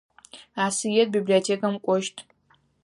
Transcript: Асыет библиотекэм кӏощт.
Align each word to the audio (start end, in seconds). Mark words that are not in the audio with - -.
Асыет 0.65 1.07
библиотекэм 1.15 1.73
кӏощт. 1.85 2.15